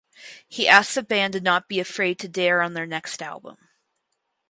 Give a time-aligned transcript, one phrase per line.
[0.47, 3.69] He asked the band not to be afraid to dare on their next album.